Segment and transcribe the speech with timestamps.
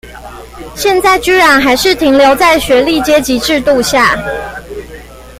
[0.73, 4.17] 現在居然還是停留在學歷階級制度下？